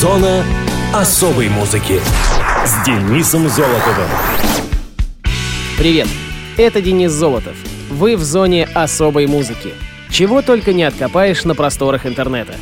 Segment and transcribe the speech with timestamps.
[0.00, 0.42] Зона
[0.94, 2.00] особой музыки
[2.64, 4.08] с Денисом Золотовым.
[5.76, 6.08] Привет,
[6.56, 7.54] это Денис Золотов.
[7.90, 9.74] Вы в зоне особой музыки.
[10.10, 12.54] Чего только не откопаешь на просторах интернета.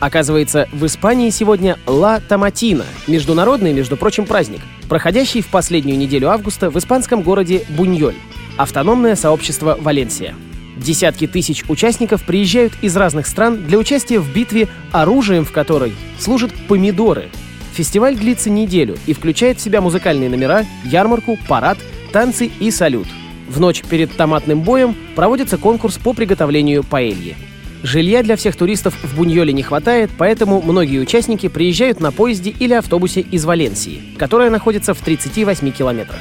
[0.00, 6.70] Оказывается, в Испании сегодня Ла Томатина, международный, между прочим, праздник, проходящий в последнюю неделю августа
[6.70, 8.16] в испанском городе Буньоль,
[8.56, 10.34] автономное сообщество Валенсия.
[10.76, 16.52] Десятки тысяч участников приезжают из разных стран для участия в битве, оружием в которой служат
[16.68, 17.28] помидоры.
[17.74, 21.78] Фестиваль длится неделю и включает в себя музыкальные номера, ярмарку, парад,
[22.12, 23.06] танцы и салют.
[23.48, 27.36] В ночь перед томатным боем проводится конкурс по приготовлению паэльи.
[27.82, 32.72] Жилья для всех туристов в Буньоле не хватает, поэтому многие участники приезжают на поезде или
[32.74, 36.18] автобусе из Валенсии, которая находится в 38 километрах.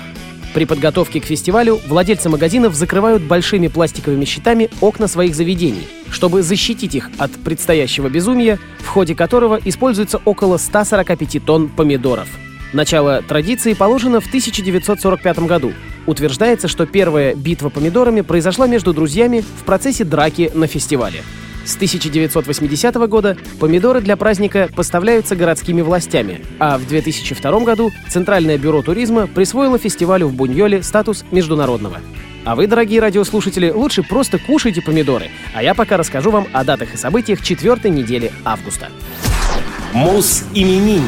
[0.56, 6.96] При подготовке к фестивалю владельцы магазинов закрывают большими пластиковыми щитами окна своих заведений, чтобы защитить
[6.96, 12.30] их от предстоящего безумия, в ходе которого используется около 145 тонн помидоров.
[12.72, 15.74] Начало традиции положено в 1945 году.
[16.06, 21.22] Утверждается, что первая битва помидорами произошла между друзьями в процессе драки на фестивале.
[21.66, 28.84] С 1980 года помидоры для праздника поставляются городскими властями, а в 2002 году Центральное бюро
[28.84, 31.98] туризма присвоило фестивалю в Буньоле статус международного.
[32.46, 36.94] А вы, дорогие радиослушатели, лучше просто кушайте помидоры, а я пока расскажу вам о датах
[36.94, 38.90] и событиях четвертой недели августа.
[39.92, 41.02] Мус-именинник.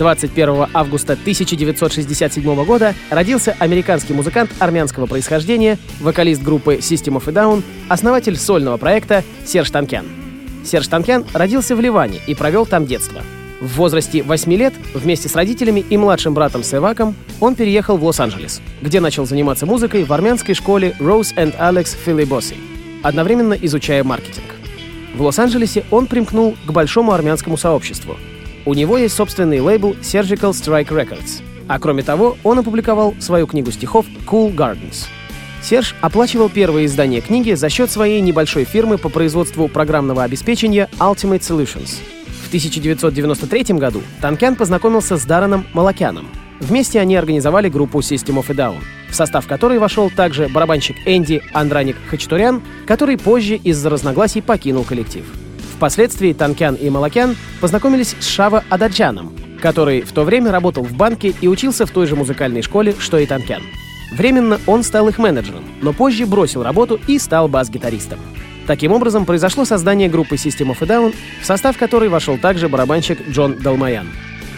[0.00, 7.62] 21 августа 1967 года родился американский музыкант армянского происхождения, вокалист группы System of a Down,
[7.90, 10.06] основатель сольного проекта Серж Танкян.
[10.64, 13.20] Серж Танкян родился в Ливане и провел там детство.
[13.60, 18.62] В возрасте 8 лет вместе с родителями и младшим братом Севаком он переехал в Лос-Анджелес,
[18.80, 22.56] где начал заниматься музыкой в армянской школе Rose and Alex Philibossi,
[23.02, 24.46] одновременно изучая маркетинг.
[25.14, 28.16] В Лос-Анджелесе он примкнул к большому армянскому сообществу—
[28.66, 31.42] у него есть собственный лейбл Surgical Strike Records.
[31.68, 35.06] А кроме того, он опубликовал свою книгу стихов Cool Gardens.
[35.62, 41.40] Серж оплачивал первое издание книги за счет своей небольшой фирмы по производству программного обеспечения Ultimate
[41.40, 41.98] Solutions.
[42.44, 46.26] В 1993 году Танкян познакомился с Дараном Малакяном.
[46.60, 51.42] Вместе они организовали группу System of a Down, в состав которой вошел также барабанщик Энди
[51.52, 55.24] Андраник Хачатурян, который позже из-за разногласий покинул коллектив.
[55.80, 61.32] Впоследствии Танкян и Малакян познакомились с Шава Ададжаном, который в то время работал в банке
[61.40, 63.62] и учился в той же музыкальной школе, что и Танкян.
[64.12, 68.18] Временно он стал их менеджером, но позже бросил работу и стал бас-гитаристом.
[68.66, 73.26] Таким образом, произошло создание группы System of a Down, в состав которой вошел также барабанщик
[73.30, 74.08] Джон Далмаян.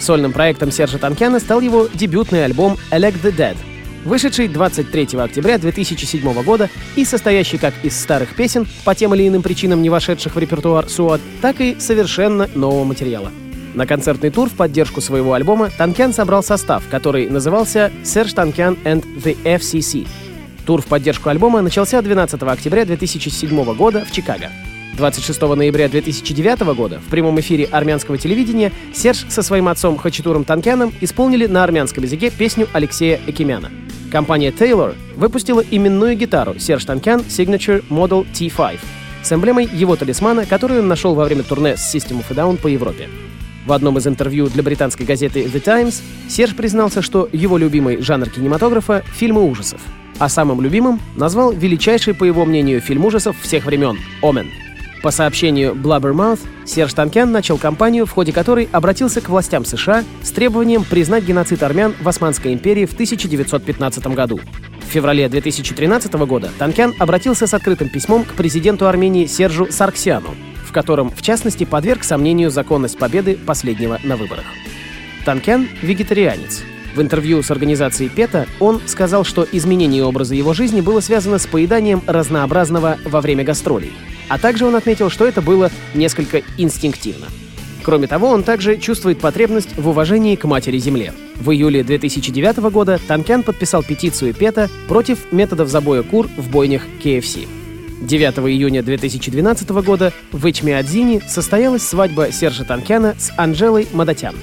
[0.00, 3.56] Сольным проектом Сержа Танкяна стал его дебютный альбом «Elect the Dead»,
[4.04, 9.42] вышедший 23 октября 2007 года и состоящий как из старых песен, по тем или иным
[9.42, 13.30] причинам не вошедших в репертуар Суат, так и совершенно нового материала.
[13.74, 19.04] На концертный тур в поддержку своего альбома Танкян собрал состав, который назывался «Серж Танкян and
[19.22, 20.06] the FCC».
[20.66, 24.50] Тур в поддержку альбома начался 12 октября 2007 года в Чикаго.
[24.96, 30.92] 26 ноября 2009 года в прямом эфире армянского телевидения Серж со своим отцом Хачатуром Танкяном
[31.00, 33.70] исполнили на армянском языке песню Алексея Экимяна.
[34.12, 38.78] Компания Taylor выпустила именную гитару Serge Tankian Signature Model T5
[39.22, 42.58] с эмблемой его талисмана, который он нашел во время турне с System of a Down
[42.58, 43.08] по Европе.
[43.64, 48.28] В одном из интервью для британской газеты The Times Серж признался, что его любимый жанр
[48.28, 49.80] кинематографа— фильмы ужасов,
[50.18, 54.61] а самым любимым назвал величайший, по его мнению, фильм ужасов всех времен— «Омен».
[55.02, 60.30] По сообщению Blabbermouth, Серж Танкян начал кампанию, в ходе которой обратился к властям США с
[60.30, 64.38] требованием признать геноцид армян в Османской империи в 1915 году.
[64.80, 70.72] В феврале 2013 года Танкян обратился с открытым письмом к президенту Армении Сержу Сарксяну, в
[70.72, 74.44] котором, в частности, подверг сомнению законность победы последнего на выборах.
[75.24, 76.62] Танкян— вегетарианец.
[76.94, 81.46] В интервью с организацией ПЕТА он сказал, что изменение образа его жизни было связано с
[81.46, 83.92] поеданием разнообразного во время гастролей—
[84.32, 87.26] а также он отметил, что это было несколько инстинктивно.
[87.82, 91.12] Кроме того, он также чувствует потребность в уважении к матери-земле.
[91.36, 97.46] В июле 2009 года Танкян подписал петицию ПЕТА против методов забоя кур в бойнях KFC.
[98.00, 104.34] 9 июня 2012 года в Ичмиадзине состоялась свадьба Сержа Танкяна с Анжелой Мадатян.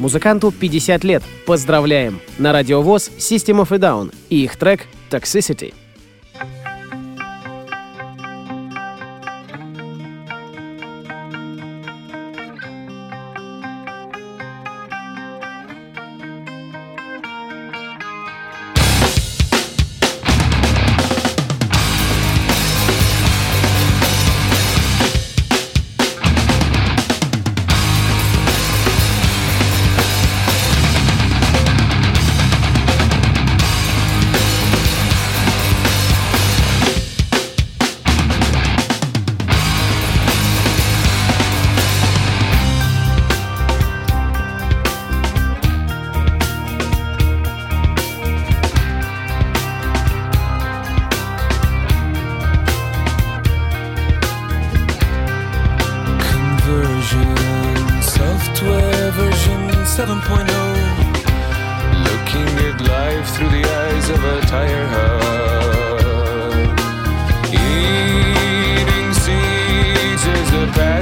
[0.00, 1.22] Музыканту 50 лет.
[1.44, 2.20] Поздравляем!
[2.38, 5.74] На радиовоз System of a Down и их трек «Toxicity».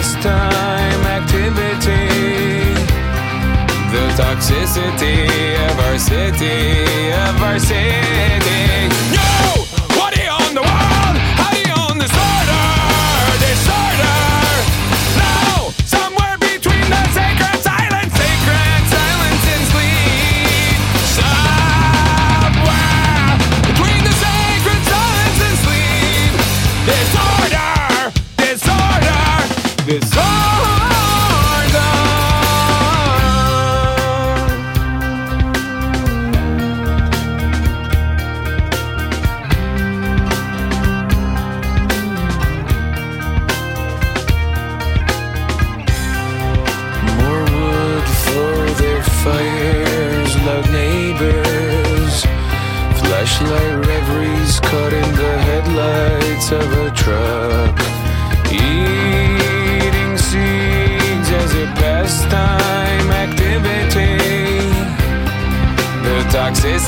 [0.09, 2.09] Pastime activity.
[3.93, 5.27] The toxicity
[5.71, 8.18] of our city, of our city.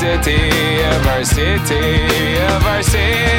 [0.01, 3.30] Toxicity of our city, of our city.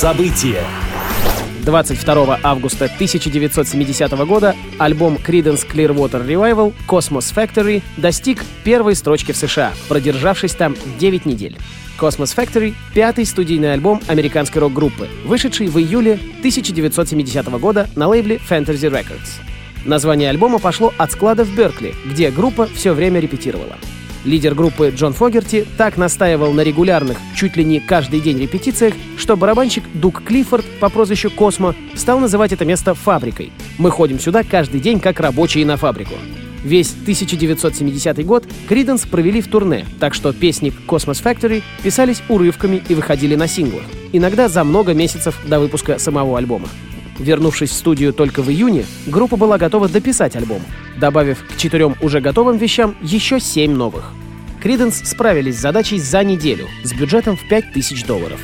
[0.00, 0.62] Муз-события.
[1.66, 9.74] 22 августа 1970 года альбом Creedence Clearwater Revival Cosmos Factory достиг первой строчки в США,
[9.88, 11.58] продержавшись там 9 недель.
[12.00, 18.90] Cosmos Factory— пятый студийный альбом американской рок-группы, вышедший в июле 1970 года на лейбле Fantasy
[18.90, 19.42] Records.
[19.84, 23.76] Название альбома пошло от склада в Беркли, где группа все время репетировала.
[24.24, 29.36] Лидер группы Джон Фогерти так настаивал на регулярных, чуть ли не каждый день репетициях, что
[29.36, 33.50] барабанщик Дук Клиффорд по прозвищу Космо стал называть это место фабрикой.
[33.78, 36.14] Мы ходим сюда каждый день как рабочие на фабрику.
[36.62, 42.94] Весь 1970 год Криденс провели в турне, так что песни Cosmos Factory писались урывками и
[42.94, 46.68] выходили на синглах, иногда за много месяцев до выпуска самого альбома.
[47.20, 50.62] Вернувшись в студию только в июне, группа была готова дописать альбом,
[50.98, 54.12] добавив к четырем уже готовым вещам еще семь новых.
[54.62, 58.40] Криденс справились с задачей за неделю с бюджетом в 5000 долларов.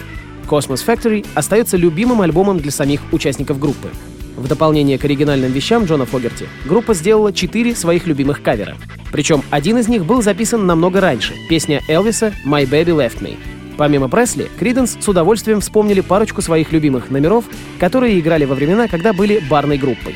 [0.46, 3.88] Cosmos Factory остается любимым альбомом для самих участников группы.
[4.36, 8.76] В дополнение к оригинальным вещам Джона Фогерти, группа сделала четыре своих любимых кавера.
[9.10, 13.55] Причем один из них был записан намного раньше— песня Элвиса «My Baby Left Me».
[13.76, 17.44] Помимо Пресли, Криденс с удовольствием вспомнили парочку своих любимых номеров,
[17.78, 20.14] которые играли во времена, когда были барной группой.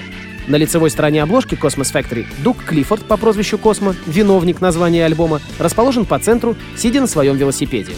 [0.48, 6.06] На лицевой стороне обложки Cosmos Factory Дук Клиффорд по прозвищу Космо, виновник названия альбома, расположен
[6.06, 7.92] по центру, сидя на своем велосипеде.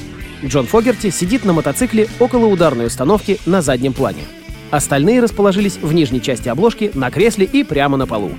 [0.44, 4.22] Джон Фогерти сидит на мотоцикле около ударной установки на заднем плане.
[4.72, 8.32] Остальные расположились в нижней части обложки, на кресле и прямо на полу.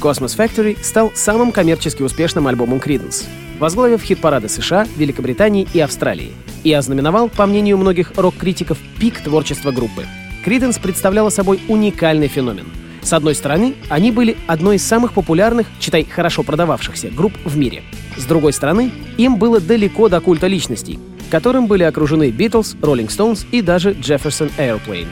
[0.00, 3.24] Cosmos Factory стал самым коммерчески успешным альбомом Creedence,
[3.60, 6.32] возглавив хит-парады США, Великобритании и Австралии,
[6.64, 10.06] и ознаменовал, по мнению многих рок-критиков, пик творчества группы.
[10.44, 12.66] Creedence представляла собой уникальный феномен.
[13.02, 17.82] С одной стороны, они были одной из самых популярных, читай, хорошо продававшихся групп в мире.
[18.16, 20.98] С другой стороны, им было далеко до культа личностей,
[21.30, 25.08] которым были окружены Beatles, Rolling Stones и даже Jefferson Airplane.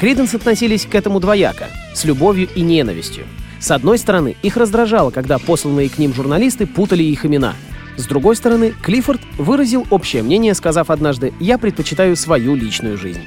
[0.00, 3.24] Криденс относились к этому двояко, с любовью и ненавистью.
[3.58, 7.54] С одной стороны, их раздражало, когда посланные к ним журналисты путали их имена.
[7.96, 13.22] С другой стороны, Клиффорд выразил общее мнение, сказав однажды «Я предпочитаю свою личную жизнь».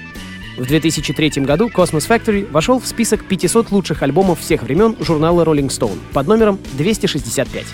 [0.57, 5.69] В 2003 году Cosmos Factory вошел в список 500 лучших альбомов всех времен журнала Rolling
[5.69, 7.65] Stone под номером 265.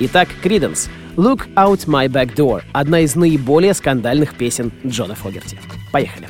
[0.00, 5.58] Итак, Creedence «Look Out My Back Door»— одна из наиболее скандальных песен Джона Фогерти.
[5.90, 6.28] Поехали.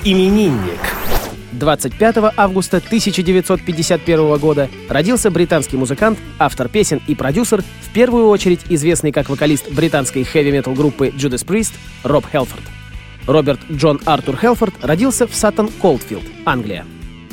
[0.00, 0.78] Мус-именинник.
[1.52, 9.12] 25 августа 1951 года родился британский музыкант, автор песен и продюсер, в первую очередь известный
[9.12, 12.62] как вокалист британской хэви-метал группы Judas Priest Роб Хелфорд.
[13.26, 16.86] Роберт Джон Артур Хелфорд родился в Саттон-Колдфилд, Англия.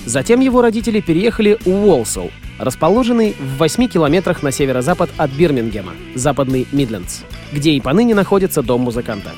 [0.05, 6.67] Затем его родители переехали в Уолсоу, расположенный в 8 километрах на северо-запад от Бирмингема, западный
[6.71, 7.21] Мидлендс,
[7.53, 9.31] где и поныне находится дом музыканта.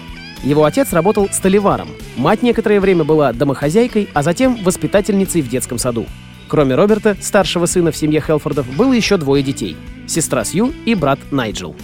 [0.43, 6.05] Его отец работал столеваром, мать некоторое время была домохозяйкой, а затем воспитательницей в детском саду.
[6.48, 9.75] Кроме Роберта, старшего сына в семье Хелфордов, было еще двое детей—
[10.08, 11.75] сестра Сью и брат Найджел.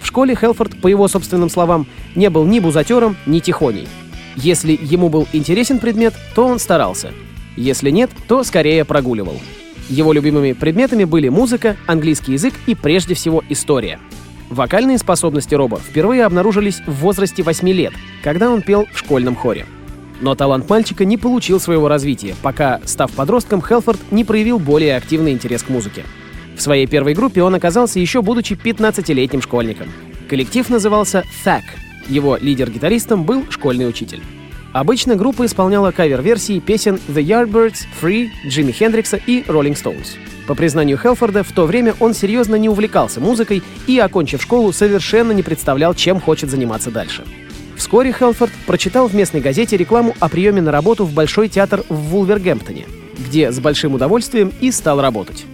[0.00, 3.88] В школе Хелфорд, по его собственным словам, не был ни бузатером, ни тихоней.
[4.36, 7.12] Если ему был интересен предмет, то он старался.
[7.56, 9.40] Если нет, то скорее прогуливал.
[9.88, 13.98] Его любимыми предметами были музыка, английский язык и прежде всего история.
[14.50, 17.92] Вокальные способности Роба впервые обнаружились в возрасте 8 лет,
[18.22, 19.64] когда он пел в школьном хоре.
[20.20, 25.30] Но талант мальчика не получил своего развития, пока, став подростком, Хелфорд не проявил более активный
[25.32, 26.04] интерес к музыке.
[26.56, 29.86] В своей первой группе он оказался еще будучи 15-летним школьником.
[30.28, 31.62] Коллектив назывался «Thack».
[32.08, 34.20] Его лидер-гитаристом был школьный учитель.
[34.72, 40.16] Обычно группа исполняла кавер-версии песен The Yardbirds, Free, Джимми Хендрикса и Rolling Stones.
[40.50, 45.30] По признанию Хелфорда, в то время он серьезно не увлекался музыкой и, окончив школу, совершенно
[45.30, 47.22] не представлял, чем хочет заниматься дальше.
[47.76, 51.94] Вскоре Хелфорд прочитал в местной газете рекламу о приеме на работу в Большой театр в
[51.94, 52.86] Вулвергемптоне,
[53.28, 55.44] где с большим удовольствием и стал работать.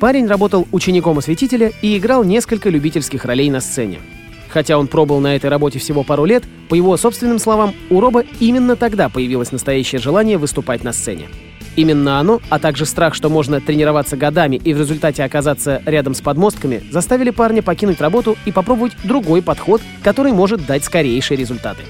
[0.00, 4.00] Парень работал учеником осветителя и играл несколько любительских ролей на сцене.
[4.48, 8.24] Хотя он пробыл на этой работе всего пару лет, по его собственным словам, у Роба
[8.40, 11.28] именно тогда появилось настоящее желание выступать на сцене.
[11.74, 16.20] Именно оно, а также страх, что можно тренироваться годами и в результате оказаться рядом с
[16.20, 21.82] подмостками, заставили парня покинуть работу и попробовать другой подход, который может дать скорейшие результаты.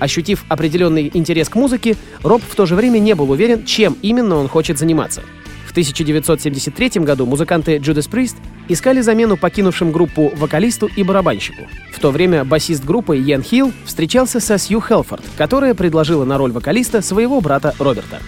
[0.00, 4.36] Ощутив определенный интерес к музыке, Роб в то же время не был уверен, чем именно
[4.36, 5.22] он хочет заниматься.
[5.66, 8.34] В 1973 году музыканты Judas Priest
[8.66, 11.62] искали замену покинувшим группу вокалисту и барабанщику.
[11.92, 16.50] В то время басист группы Йен Хилл встречался со Сью Хелфорд, которая предложила на роль
[16.50, 18.18] вокалиста своего брата Роберта.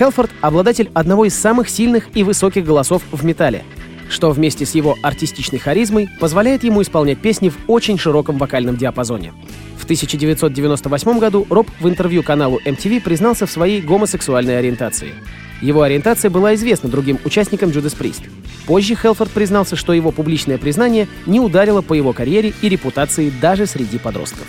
[0.00, 3.64] Хелфорд— обладатель одного из самых сильных и высоких голосов в металле,
[4.08, 9.34] что вместе с его артистичной харизмой позволяет ему исполнять песни в очень широком вокальном диапазоне.
[9.76, 15.12] В 1998 году Роб в интервью каналу MTV признался в своей гомосексуальной ориентации.
[15.60, 18.22] Его ориентация была известна другим участникам Judas Priest.
[18.66, 23.66] Позже Хелфорд признался, что его публичное признание не ударило по его карьере и репутации даже
[23.66, 24.46] среди подростков.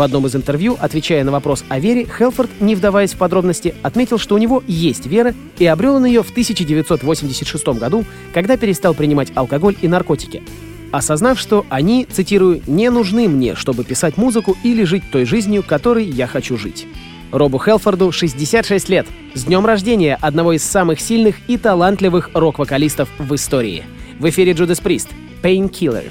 [0.00, 4.16] В одном из интервью, отвечая на вопрос о вере, Хелфорд, не вдаваясь в подробности, отметил,
[4.16, 9.30] что у него есть вера, и обрел он ее в 1986 году, когда перестал принимать
[9.34, 10.42] алкоголь и наркотики.
[10.90, 16.06] Осознав, что они, цитирую, «не нужны мне, чтобы писать музыку или жить той жизнью, которой
[16.06, 16.86] я хочу жить».
[17.30, 19.06] Робу Хелфорду 66 лет.
[19.34, 23.84] С днем рождения одного из самых сильных и талантливых рок-вокалистов в истории.
[24.18, 25.08] В эфире Judas Priest.
[25.42, 26.10] Painkiller.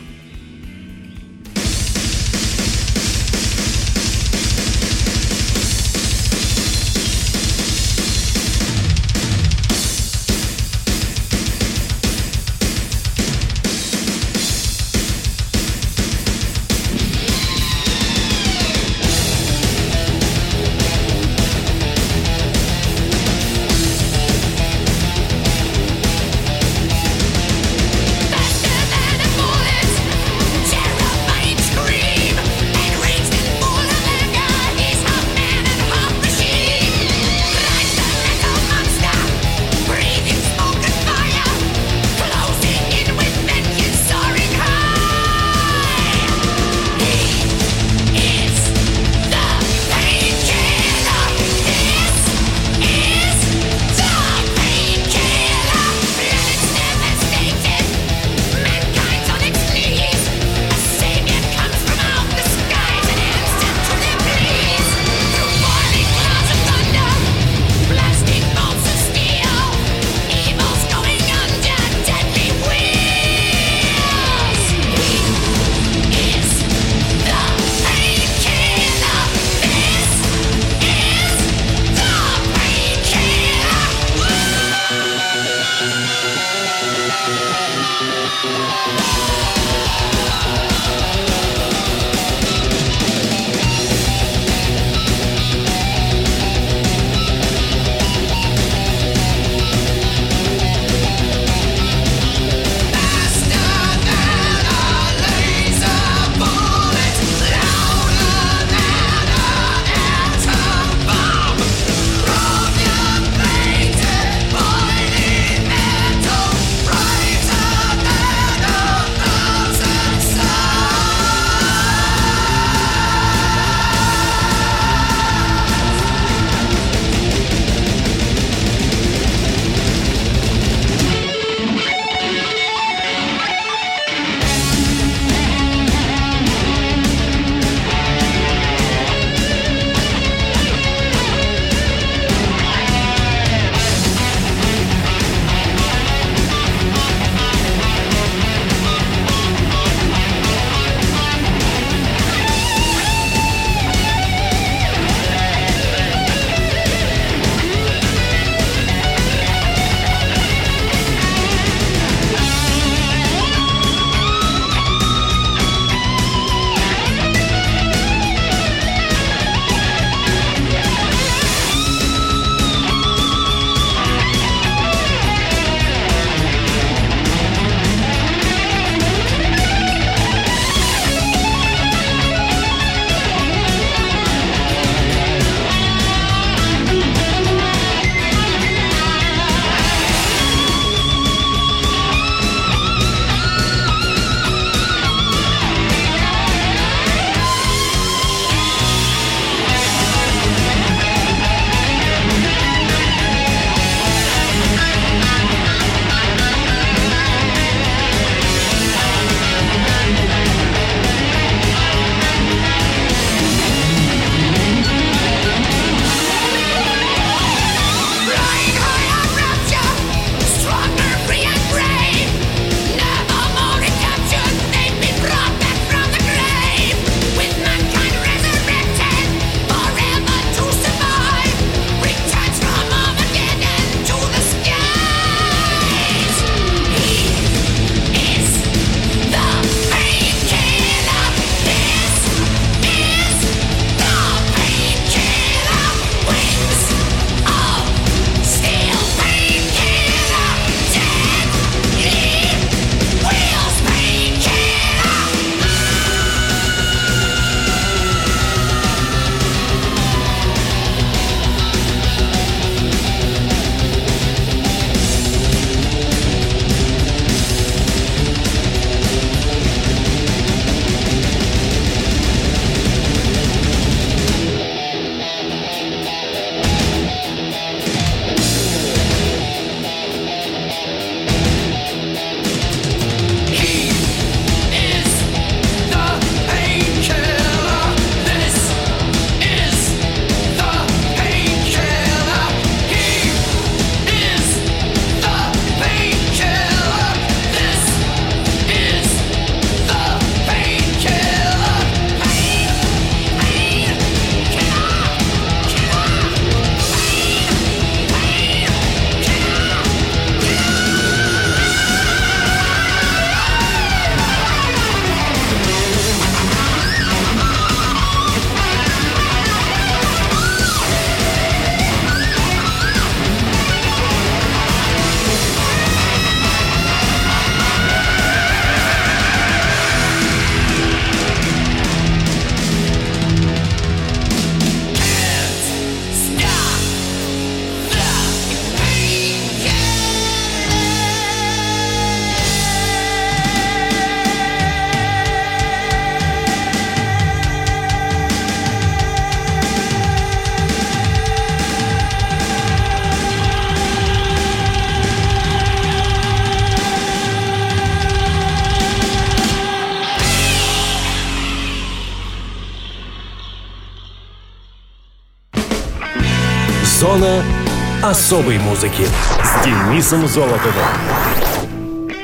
[368.10, 369.04] Особой музыки
[369.44, 370.74] с Денисом Золотовым.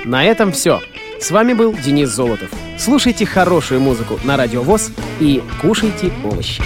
[0.03, 0.81] На этом все.
[1.21, 2.49] С вами был Денис Золотов.
[2.79, 6.63] Слушайте хорошую музыку на Радио ВОЗ и кушайте овощи.